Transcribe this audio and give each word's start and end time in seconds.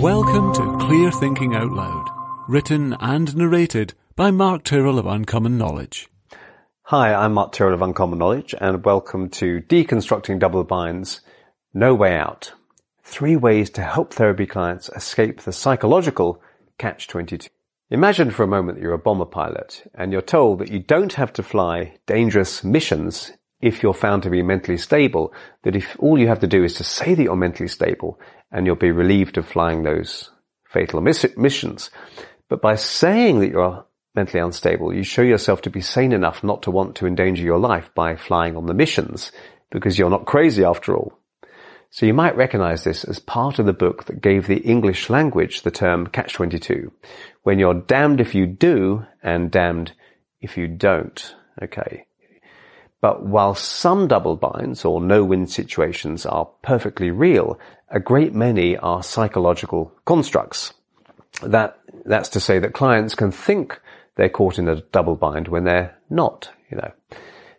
Welcome 0.00 0.54
to 0.54 0.78
Clear 0.86 1.10
Thinking 1.10 1.54
Out 1.54 1.72
Loud, 1.72 2.08
written 2.48 2.96
and 3.00 3.36
narrated 3.36 3.92
by 4.16 4.30
Mark 4.30 4.64
Tyrrell 4.64 4.98
of 4.98 5.04
Uncommon 5.04 5.58
Knowledge. 5.58 6.08
Hi, 6.84 7.12
I'm 7.12 7.34
Mark 7.34 7.52
Tyrrell 7.52 7.74
of 7.74 7.82
Uncommon 7.82 8.18
Knowledge, 8.18 8.54
and 8.58 8.82
welcome 8.82 9.28
to 9.28 9.60
Deconstructing 9.60 10.38
Double 10.38 10.64
Binds 10.64 11.20
No 11.74 11.94
Way 11.94 12.16
Out. 12.16 12.54
Three 13.02 13.36
ways 13.36 13.68
to 13.72 13.82
help 13.82 14.14
therapy 14.14 14.46
clients 14.46 14.88
escape 14.96 15.42
the 15.42 15.52
psychological 15.52 16.42
catch 16.78 17.06
22. 17.06 17.50
Imagine 17.90 18.30
for 18.30 18.42
a 18.42 18.46
moment 18.46 18.78
that 18.78 18.82
you're 18.82 18.94
a 18.94 18.98
bomber 18.98 19.26
pilot 19.26 19.86
and 19.94 20.12
you're 20.12 20.22
told 20.22 20.60
that 20.60 20.72
you 20.72 20.78
don't 20.78 21.12
have 21.12 21.34
to 21.34 21.42
fly 21.42 21.98
dangerous 22.06 22.64
missions 22.64 23.32
if 23.60 23.82
you're 23.82 23.94
found 23.94 24.22
to 24.22 24.30
be 24.30 24.42
mentally 24.42 24.78
stable, 24.78 25.32
that 25.62 25.76
if 25.76 25.96
all 25.98 26.18
you 26.18 26.28
have 26.28 26.40
to 26.40 26.46
do 26.46 26.64
is 26.64 26.74
to 26.74 26.84
say 26.84 27.14
that 27.14 27.22
you're 27.22 27.36
mentally 27.36 27.68
stable 27.68 28.18
and 28.50 28.66
you'll 28.66 28.76
be 28.76 28.90
relieved 28.90 29.36
of 29.38 29.46
flying 29.46 29.82
those 29.82 30.30
fatal 30.68 31.00
miss- 31.00 31.36
missions. 31.36 31.90
But 32.48 32.62
by 32.62 32.76
saying 32.76 33.40
that 33.40 33.50
you're 33.50 33.84
mentally 34.14 34.42
unstable, 34.42 34.94
you 34.94 35.02
show 35.02 35.22
yourself 35.22 35.62
to 35.62 35.70
be 35.70 35.80
sane 35.80 36.12
enough 36.12 36.42
not 36.42 36.62
to 36.62 36.70
want 36.70 36.96
to 36.96 37.06
endanger 37.06 37.44
your 37.44 37.58
life 37.58 37.90
by 37.94 38.16
flying 38.16 38.56
on 38.56 38.66
the 38.66 38.74
missions 38.74 39.30
because 39.70 39.98
you're 39.98 40.10
not 40.10 40.26
crazy 40.26 40.64
after 40.64 40.96
all. 40.96 41.16
So 41.90 42.06
you 42.06 42.14
might 42.14 42.36
recognize 42.36 42.84
this 42.84 43.04
as 43.04 43.18
part 43.18 43.58
of 43.58 43.66
the 43.66 43.72
book 43.72 44.04
that 44.04 44.22
gave 44.22 44.46
the 44.46 44.58
English 44.58 45.10
language 45.10 45.62
the 45.62 45.72
term 45.72 46.06
catch-22, 46.06 46.90
when 47.42 47.58
you're 47.58 47.74
damned 47.74 48.20
if 48.20 48.34
you 48.34 48.46
do 48.46 49.04
and 49.22 49.50
damned 49.50 49.92
if 50.40 50.56
you 50.56 50.68
don't. 50.68 51.34
Okay. 51.60 52.06
But 53.00 53.24
while 53.24 53.54
some 53.54 54.08
double 54.08 54.36
binds 54.36 54.84
or 54.84 55.00
no-win 55.00 55.46
situations 55.46 56.26
are 56.26 56.48
perfectly 56.62 57.10
real, 57.10 57.58
a 57.88 57.98
great 57.98 58.34
many 58.34 58.76
are 58.76 59.02
psychological 59.02 59.92
constructs. 60.04 60.74
That, 61.42 61.78
that's 62.04 62.28
to 62.30 62.40
say 62.40 62.58
that 62.58 62.74
clients 62.74 63.14
can 63.14 63.30
think 63.30 63.80
they're 64.16 64.28
caught 64.28 64.58
in 64.58 64.68
a 64.68 64.82
double 64.92 65.16
bind 65.16 65.48
when 65.48 65.64
they're 65.64 65.96
not, 66.10 66.50
you 66.70 66.76
know. 66.76 66.92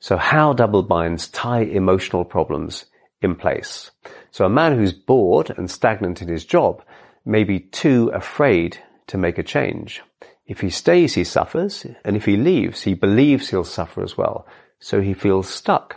So 0.00 0.16
how 0.16 0.52
double 0.54 0.82
binds 0.82 1.28
tie 1.28 1.62
emotional 1.62 2.24
problems 2.24 2.86
in 3.22 3.36
place. 3.36 3.92
So 4.32 4.44
a 4.44 4.50
man 4.50 4.76
who's 4.76 4.92
bored 4.92 5.50
and 5.56 5.70
stagnant 5.70 6.20
in 6.20 6.28
his 6.28 6.44
job 6.44 6.82
may 7.24 7.44
be 7.44 7.60
too 7.60 8.10
afraid 8.12 8.78
to 9.08 9.18
make 9.18 9.38
a 9.38 9.42
change. 9.42 10.02
If 10.46 10.60
he 10.60 10.70
stays, 10.70 11.14
he 11.14 11.24
suffers, 11.24 11.86
and 12.04 12.16
if 12.16 12.24
he 12.24 12.36
leaves, 12.36 12.82
he 12.82 12.94
believes 12.94 13.50
he'll 13.50 13.64
suffer 13.64 14.02
as 14.02 14.16
well 14.16 14.46
so 14.80 15.00
he 15.00 15.14
feels 15.14 15.48
stuck. 15.48 15.96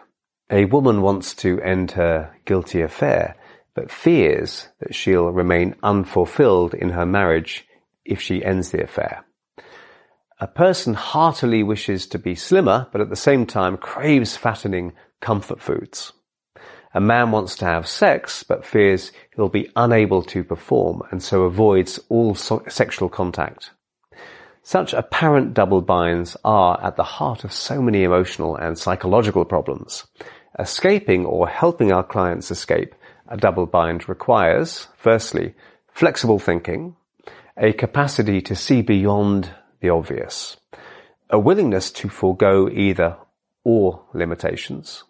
A 0.50 0.66
woman 0.66 1.02
wants 1.02 1.34
to 1.36 1.62
end 1.62 1.92
her 1.92 2.36
guilty 2.46 2.82
affair, 2.82 3.36
but 3.74 3.92
fears 3.92 4.68
that 4.80 4.94
she'll 4.94 5.30
remain 5.30 5.76
unfulfilled 5.82 6.74
in 6.74 6.90
her 6.90 7.06
marriage 7.06 7.66
if 8.04 8.20
she 8.20 8.44
ends 8.44 8.72
the 8.72 8.84
affair. 8.84 9.24
A 10.40 10.48
person 10.48 10.96
heartily 10.96 11.64
wishes 11.64 12.08
to 12.08 12.20
be 12.20 12.36
slimmer, 12.36 12.88
but 12.92 13.00
at 13.00 13.10
the 13.10 13.16
same 13.16 13.46
time 13.46 13.78
craves 13.78 14.36
fattening 14.36 14.94
comfort 15.22 15.62
foods. 15.62 16.14
A 16.94 17.00
man 17.00 17.32
wants 17.32 17.56
to 17.58 17.66
have 17.66 17.88
sex, 17.88 18.44
but 18.44 18.66
fears 18.66 19.12
he'll 19.36 19.50
be 19.50 19.72
unable 19.76 20.24
to 20.24 20.44
perform 20.44 21.04
and 21.12 21.24
so 21.24 21.44
avoids 21.44 22.00
all 22.10 22.36
so- 22.36 22.64
sexual 22.68 23.08
contact. 23.08 23.72
Such 24.64 24.94
apparent 24.94 25.54
double 25.56 25.82
binds 25.82 26.38
are 26.44 26.80
at 26.84 26.96
the 26.96 27.04
heart 27.04 27.44
of 27.44 27.52
so 27.52 27.82
many 27.82 28.04
emotional 28.04 28.56
and 28.56 28.78
psychological 28.78 29.44
problems. 29.44 30.06
Escaping 30.60 31.26
or 31.26 31.48
helping 31.48 31.92
our 31.92 32.04
clients 32.04 32.52
escape 32.52 32.94
a 33.28 33.38
double 33.38 33.66
bind 33.66 34.08
requires, 34.08 34.88
firstly, 34.98 35.56
flexible 35.88 36.38
thinking, 36.38 36.96
a 37.58 37.74
capacity 37.74 38.42
to 38.42 38.56
see 38.56 38.82
beyond 38.82 39.50
the 39.80 39.90
obvious, 39.90 40.58
a 41.30 41.40
willingness 41.40 41.92
to 41.92 42.10
forego 42.10 42.70
either 42.70 43.18
or 43.64 44.04
limitations. 44.14 45.04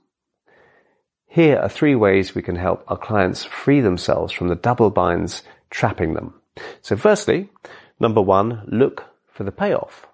Here 1.28 1.58
are 1.58 1.70
three 1.70 1.96
ways 1.96 2.36
we 2.36 2.42
can 2.42 2.56
help 2.56 2.84
our 2.88 2.98
clients 2.98 3.44
free 3.44 3.82
themselves 3.82 4.32
from 4.32 4.48
the 4.48 4.56
double 4.56 4.92
binds 4.92 5.44
trapping 5.70 6.14
them. 6.14 6.36
So 6.82 6.96
firstly, 6.96 7.50
number 8.00 8.22
one, 8.22 8.64
look 8.68 9.11
for 9.32 9.44
the 9.44 9.52
payoff. 9.52 10.08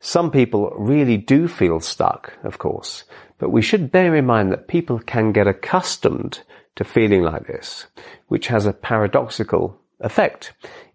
Some 0.00 0.30
people 0.30 0.70
really 0.76 1.16
do 1.16 1.48
feel 1.48 1.80
stuck, 1.80 2.32
of 2.44 2.58
course, 2.58 3.04
but 3.38 3.50
we 3.50 3.62
should 3.62 3.90
bear 3.90 4.14
in 4.14 4.26
mind 4.26 4.52
that 4.52 4.68
people 4.68 4.98
can 5.00 5.32
get 5.32 5.46
accustomed 5.46 6.40
to 6.76 6.84
feeling 6.84 7.22
like 7.22 7.46
this, 7.46 7.86
which 8.28 8.46
has 8.46 8.66
a 8.66 8.72
paradoxical 8.72 9.80
effect. 10.00 10.52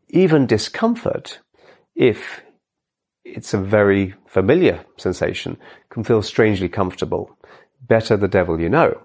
Even 0.10 0.46
discomfort, 0.48 1.40
if 1.96 2.42
it's 3.26 3.54
a 3.54 3.58
very 3.58 4.14
familiar 4.28 4.86
sensation, 4.98 5.58
can 5.90 6.04
feel 6.04 6.22
strangely 6.22 6.70
comfortable. 6.70 7.38
Better 7.88 8.16
the 8.16 8.28
devil 8.28 8.60
you 8.60 8.70
know. 8.70 9.02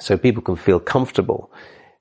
So 0.00 0.16
people 0.16 0.42
can 0.42 0.56
feel 0.56 0.80
comfortable 0.80 1.52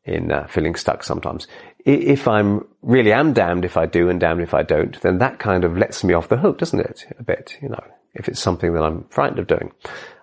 in 0.05 0.31
uh, 0.31 0.47
feeling 0.47 0.75
stuck 0.75 1.03
sometimes. 1.03 1.47
If 1.85 2.27
I'm 2.27 2.65
really 2.81 3.13
am 3.13 3.33
damned 3.33 3.65
if 3.65 3.77
I 3.77 3.85
do 3.85 4.09
and 4.09 4.19
damned 4.19 4.41
if 4.41 4.53
I 4.53 4.63
don't, 4.63 4.99
then 5.01 5.19
that 5.19 5.39
kind 5.39 5.63
of 5.63 5.77
lets 5.77 6.03
me 6.03 6.13
off 6.13 6.29
the 6.29 6.37
hook, 6.37 6.57
doesn't 6.57 6.79
it? 6.79 7.05
A 7.19 7.23
bit, 7.23 7.57
you 7.61 7.69
know, 7.69 7.83
if 8.13 8.27
it's 8.27 8.39
something 8.39 8.73
that 8.73 8.83
I'm 8.83 9.05
frightened 9.09 9.39
of 9.39 9.47
doing. 9.47 9.71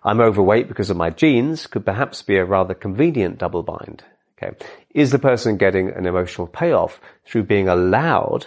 I'm 0.04 0.20
overweight 0.20 0.68
because 0.68 0.90
of 0.90 0.96
my 0.96 1.10
genes 1.10 1.66
could 1.66 1.84
perhaps 1.84 2.22
be 2.22 2.36
a 2.36 2.44
rather 2.44 2.74
convenient 2.74 3.38
double 3.38 3.62
bind. 3.62 4.04
Okay. 4.40 4.56
Is 4.90 5.10
the 5.10 5.18
person 5.18 5.56
getting 5.56 5.90
an 5.90 6.06
emotional 6.06 6.46
payoff 6.46 7.00
through 7.26 7.44
being 7.44 7.68
allowed, 7.68 8.46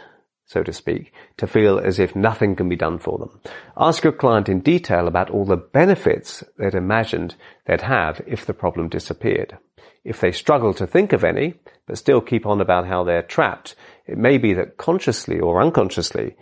so 0.52 0.64
to 0.64 0.74
speak, 0.74 1.14
to 1.38 1.48
feel 1.48 1.80
as 1.80 1.98
if 1.98 2.14
nothing 2.14 2.58
can 2.58 2.68
be 2.68 2.76
done 2.76 3.00
for 3.00 3.18
them? 3.18 3.40
Ask 3.78 4.04
your 4.04 4.12
client 4.12 4.50
in 4.50 4.60
detail 4.60 5.08
about 5.08 5.30
all 5.30 5.46
the 5.46 5.56
benefits 5.56 6.44
they'd 6.58 6.76
imagined 6.76 7.36
they'd 7.66 7.80
have 7.80 8.22
if 8.28 8.46
the 8.46 8.54
problem 8.54 8.90
disappeared. 8.90 9.58
If 10.04 10.20
they 10.20 10.34
struggle 10.34 10.74
to 10.74 10.86
think 10.86 11.14
of 11.14 11.24
any, 11.24 11.54
but 11.88 11.98
still 11.98 12.20
keep 12.20 12.46
on 12.46 12.60
about 12.60 12.86
how 12.86 13.06
they're 13.06 13.22
trapped, 13.22 13.76
it 14.06 14.18
may 14.18 14.38
be 14.38 14.54
that 14.56 14.76
consciously 14.76 15.40
or 15.40 15.62
unconsciously 15.62 16.36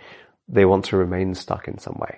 they 0.48 0.66
want 0.66 0.86
to 0.86 0.98
remain 0.98 1.36
stuck 1.36 1.68
in 1.68 1.78
some 1.78 2.00
way. 2.00 2.18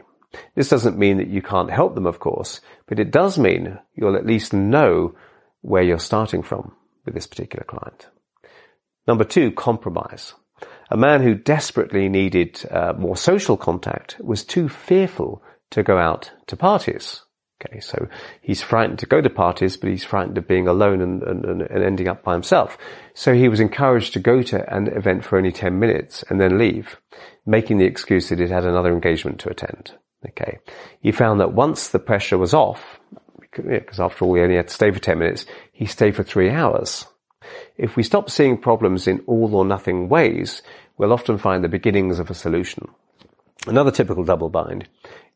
This 0.55 0.69
doesn't 0.69 0.97
mean 0.97 1.17
that 1.17 1.27
you 1.27 1.41
can't 1.41 1.69
help 1.69 1.93
them, 1.93 2.05
of 2.05 2.19
course, 2.21 2.61
but 2.85 2.99
it 2.99 3.11
does 3.11 3.37
mean 3.37 3.79
you'll 3.95 4.15
at 4.15 4.25
least 4.25 4.53
know 4.53 5.13
where 5.59 5.83
you're 5.83 5.99
starting 5.99 6.41
from 6.41 6.73
with 7.03 7.15
this 7.15 7.27
particular 7.27 7.65
client. 7.65 8.07
Number 9.05 9.25
two, 9.25 9.51
compromise. 9.51 10.35
A 10.91 10.97
man 10.97 11.21
who 11.21 11.35
desperately 11.35 12.09
needed 12.09 12.61
uh, 12.69 12.93
more 12.97 13.15
social 13.15 13.55
contact 13.55 14.17
was 14.19 14.43
too 14.43 14.67
fearful 14.67 15.41
to 15.69 15.83
go 15.83 15.97
out 15.97 16.31
to 16.47 16.57
parties. 16.57 17.21
Okay, 17.63 17.79
so 17.79 18.09
he's 18.41 18.61
frightened 18.61 18.99
to 18.99 19.05
go 19.05 19.21
to 19.21 19.29
parties, 19.29 19.77
but 19.77 19.89
he's 19.89 20.03
frightened 20.03 20.37
of 20.37 20.47
being 20.47 20.67
alone 20.67 20.99
and, 20.99 21.23
and, 21.23 21.45
and, 21.45 21.83
ending 21.83 22.09
up 22.09 22.23
by 22.23 22.33
himself. 22.33 22.77
So 23.13 23.33
he 23.33 23.47
was 23.47 23.59
encouraged 23.59 24.13
to 24.13 24.19
go 24.19 24.41
to 24.41 24.75
an 24.75 24.87
event 24.87 25.23
for 25.23 25.37
only 25.37 25.51
10 25.51 25.79
minutes 25.79 26.23
and 26.29 26.41
then 26.41 26.57
leave, 26.57 26.99
making 27.45 27.77
the 27.77 27.85
excuse 27.85 28.27
that 28.27 28.39
he'd 28.39 28.49
had 28.49 28.65
another 28.65 28.91
engagement 28.91 29.39
to 29.41 29.49
attend. 29.49 29.93
Okay. 30.27 30.57
He 30.99 31.11
found 31.11 31.39
that 31.39 31.53
once 31.53 31.89
the 31.89 31.99
pressure 31.99 32.37
was 32.37 32.53
off, 32.53 32.99
because 33.39 33.99
after 33.99 34.25
all, 34.25 34.33
he 34.33 34.41
only 34.41 34.55
had 34.55 34.67
to 34.67 34.73
stay 34.73 34.91
for 34.91 34.99
10 34.99 35.19
minutes, 35.19 35.45
he 35.71 35.85
stayed 35.85 36.15
for 36.15 36.23
three 36.23 36.49
hours. 36.49 37.05
If 37.77 37.95
we 37.95 38.03
stop 38.03 38.29
seeing 38.29 38.57
problems 38.57 39.07
in 39.07 39.23
all 39.27 39.55
or 39.55 39.65
nothing 39.65 40.09
ways, 40.09 40.61
we'll 40.97 41.13
often 41.13 41.37
find 41.37 41.63
the 41.63 41.69
beginnings 41.69 42.19
of 42.19 42.29
a 42.29 42.35
solution. 42.35 42.87
Another 43.67 43.91
typical 43.91 44.23
double 44.23 44.49
bind 44.49 44.87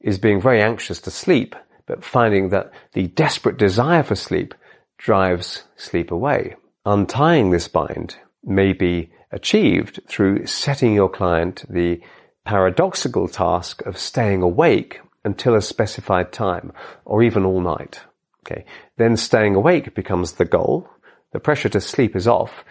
is 0.01 0.17
being 0.17 0.41
very 0.41 0.61
anxious 0.61 0.99
to 1.01 1.11
sleep 1.11 1.55
but 1.85 2.03
finding 2.03 2.49
that 2.49 2.71
the 2.93 3.07
desperate 3.07 3.57
desire 3.57 4.03
for 4.03 4.15
sleep 4.15 4.53
drives 4.97 5.63
sleep 5.75 6.11
away. 6.11 6.55
Untying 6.85 7.51
this 7.51 7.67
bind 7.67 8.15
may 8.43 8.73
be 8.73 9.11
achieved 9.31 9.99
through 10.07 10.45
setting 10.45 10.93
your 10.93 11.09
client 11.09 11.65
the 11.69 12.01
paradoxical 12.45 13.27
task 13.27 13.81
of 13.85 13.97
staying 13.97 14.41
awake 14.41 14.99
until 15.23 15.55
a 15.55 15.61
specified 15.61 16.31
time 16.31 16.71
or 17.03 17.23
even 17.23 17.43
all 17.43 17.59
night. 17.59 18.01
Okay. 18.45 18.65
Then 18.97 19.17
staying 19.17 19.55
awake 19.55 19.95
becomes 19.95 20.33
the 20.33 20.45
goal. 20.45 20.87
The 21.35 21.41
pressure 21.41 21.67
to 21.67 21.81
sleep 21.81 22.15
is 22.15 22.29
off 22.29 22.63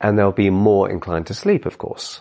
and 0.00 0.18
they'll 0.18 0.32
be 0.32 0.50
more 0.50 0.90
inclined 0.90 1.28
to 1.28 1.34
sleep, 1.34 1.64
of 1.64 1.78
course. 1.78 2.20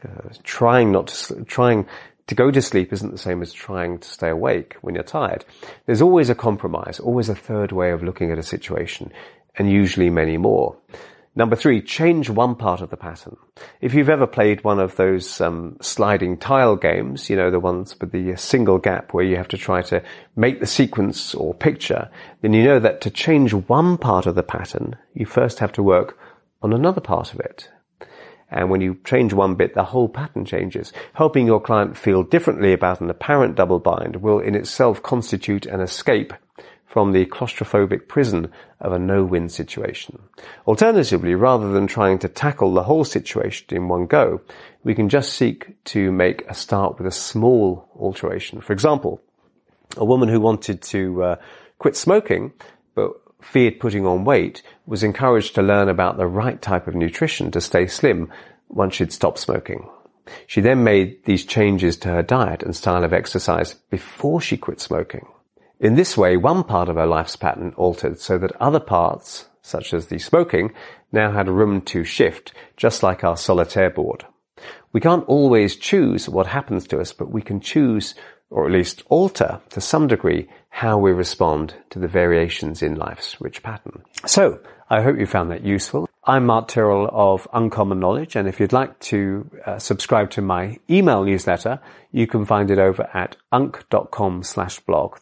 Uh, 0.00 0.28
trying 0.44 0.92
not 0.92 1.08
to, 1.08 1.42
trying 1.42 1.88
to 2.28 2.36
go 2.36 2.52
to 2.52 2.62
sleep 2.62 2.92
isn't 2.92 3.10
the 3.10 3.18
same 3.18 3.42
as 3.42 3.52
trying 3.52 3.98
to 3.98 4.08
stay 4.08 4.28
awake 4.28 4.76
when 4.80 4.94
you're 4.94 5.02
tired. 5.02 5.44
There's 5.86 6.02
always 6.02 6.30
a 6.30 6.36
compromise, 6.36 7.00
always 7.00 7.28
a 7.28 7.34
third 7.34 7.72
way 7.72 7.90
of 7.90 8.04
looking 8.04 8.30
at 8.30 8.38
a 8.38 8.44
situation, 8.44 9.10
and 9.56 9.68
usually 9.68 10.08
many 10.08 10.36
more. 10.36 10.76
Number 11.38 11.54
three, 11.54 11.80
change 11.80 12.28
one 12.28 12.56
part 12.56 12.80
of 12.80 12.90
the 12.90 12.96
pattern. 12.96 13.36
If 13.80 13.94
you've 13.94 14.08
ever 14.08 14.26
played 14.26 14.64
one 14.64 14.80
of 14.80 14.96
those 14.96 15.40
um, 15.40 15.76
sliding 15.80 16.36
tile 16.36 16.74
games, 16.74 17.30
you 17.30 17.36
know, 17.36 17.48
the 17.48 17.60
ones 17.60 17.94
with 18.00 18.10
the 18.10 18.34
single 18.34 18.78
gap 18.78 19.14
where 19.14 19.24
you 19.24 19.36
have 19.36 19.46
to 19.48 19.56
try 19.56 19.82
to 19.82 20.02
make 20.34 20.58
the 20.58 20.66
sequence 20.66 21.36
or 21.36 21.54
picture, 21.54 22.10
then 22.40 22.54
you 22.54 22.64
know 22.64 22.80
that 22.80 23.00
to 23.02 23.10
change 23.10 23.54
one 23.54 23.98
part 23.98 24.26
of 24.26 24.34
the 24.34 24.42
pattern, 24.42 24.96
you 25.14 25.26
first 25.26 25.60
have 25.60 25.70
to 25.74 25.82
work 25.82 26.18
on 26.60 26.72
another 26.72 27.00
part 27.00 27.32
of 27.32 27.38
it. 27.38 27.70
And 28.50 28.68
when 28.68 28.80
you 28.80 28.98
change 29.04 29.32
one 29.32 29.54
bit, 29.54 29.74
the 29.74 29.84
whole 29.84 30.08
pattern 30.08 30.44
changes. 30.44 30.92
Helping 31.12 31.46
your 31.46 31.60
client 31.60 31.96
feel 31.96 32.24
differently 32.24 32.72
about 32.72 33.00
an 33.00 33.10
apparent 33.10 33.54
double 33.54 33.78
bind 33.78 34.16
will 34.16 34.40
in 34.40 34.56
itself 34.56 35.04
constitute 35.04 35.66
an 35.66 35.80
escape 35.80 36.32
from 36.88 37.12
the 37.12 37.26
claustrophobic 37.26 38.08
prison 38.08 38.50
of 38.80 38.92
a 38.92 38.98
no-win 38.98 39.48
situation. 39.48 40.18
Alternatively, 40.66 41.34
rather 41.34 41.70
than 41.70 41.86
trying 41.86 42.18
to 42.18 42.28
tackle 42.28 42.72
the 42.72 42.82
whole 42.82 43.04
situation 43.04 43.66
in 43.70 43.88
one 43.88 44.06
go, 44.06 44.40
we 44.84 44.94
can 44.94 45.10
just 45.10 45.34
seek 45.34 45.82
to 45.84 46.10
make 46.10 46.44
a 46.48 46.54
start 46.54 46.96
with 46.96 47.06
a 47.06 47.12
small 47.12 47.88
alteration. 47.94 48.60
For 48.62 48.72
example, 48.72 49.20
a 49.98 50.04
woman 50.04 50.30
who 50.30 50.40
wanted 50.40 50.80
to 50.82 51.22
uh, 51.22 51.36
quit 51.78 51.94
smoking, 51.94 52.52
but 52.94 53.12
feared 53.42 53.80
putting 53.80 54.06
on 54.06 54.24
weight, 54.24 54.62
was 54.86 55.02
encouraged 55.02 55.54
to 55.54 55.62
learn 55.62 55.90
about 55.90 56.16
the 56.16 56.26
right 56.26 56.60
type 56.60 56.86
of 56.88 56.94
nutrition 56.94 57.50
to 57.50 57.60
stay 57.60 57.86
slim 57.86 58.32
once 58.68 58.94
she'd 58.94 59.12
stopped 59.12 59.38
smoking. 59.38 59.88
She 60.46 60.62
then 60.62 60.84
made 60.84 61.24
these 61.24 61.44
changes 61.44 61.98
to 61.98 62.08
her 62.08 62.22
diet 62.22 62.62
and 62.62 62.74
style 62.74 63.04
of 63.04 63.12
exercise 63.12 63.74
before 63.74 64.40
she 64.40 64.56
quit 64.56 64.80
smoking. 64.80 65.26
In 65.80 65.94
this 65.94 66.16
way, 66.16 66.36
one 66.36 66.64
part 66.64 66.88
of 66.88 66.96
her 66.96 67.06
life's 67.06 67.36
pattern 67.36 67.72
altered 67.76 68.18
so 68.18 68.36
that 68.38 68.50
other 68.60 68.80
parts, 68.80 69.48
such 69.62 69.94
as 69.94 70.06
the 70.06 70.18
smoking, 70.18 70.72
now 71.12 71.30
had 71.30 71.48
room 71.48 71.82
to 71.82 72.02
shift, 72.02 72.52
just 72.76 73.04
like 73.04 73.22
our 73.22 73.36
solitaire 73.36 73.90
board. 73.90 74.26
We 74.92 75.00
can't 75.00 75.24
always 75.28 75.76
choose 75.76 76.28
what 76.28 76.48
happens 76.48 76.88
to 76.88 76.98
us, 76.98 77.12
but 77.12 77.30
we 77.30 77.42
can 77.42 77.60
choose, 77.60 78.16
or 78.50 78.66
at 78.66 78.72
least 78.72 79.04
alter 79.08 79.60
to 79.70 79.80
some 79.80 80.08
degree, 80.08 80.48
how 80.68 80.98
we 80.98 81.12
respond 81.12 81.74
to 81.90 82.00
the 82.00 82.08
variations 82.08 82.82
in 82.82 82.96
life's 82.96 83.40
rich 83.40 83.62
pattern. 83.62 84.02
So, 84.26 84.58
I 84.90 85.02
hope 85.02 85.20
you 85.20 85.26
found 85.26 85.52
that 85.52 85.64
useful. 85.64 86.08
I'm 86.24 86.46
Mark 86.46 86.66
Tyrrell 86.66 87.08
of 87.12 87.46
Uncommon 87.52 88.00
Knowledge, 88.00 88.34
and 88.34 88.48
if 88.48 88.58
you'd 88.58 88.72
like 88.72 88.98
to 89.00 89.48
uh, 89.64 89.78
subscribe 89.78 90.30
to 90.30 90.42
my 90.42 90.78
email 90.90 91.22
newsletter, 91.22 91.78
you 92.10 92.26
can 92.26 92.44
find 92.46 92.72
it 92.72 92.80
over 92.80 93.08
at 93.14 93.36
unk.com 93.52 94.42
slash 94.42 94.80
blog. 94.80 95.18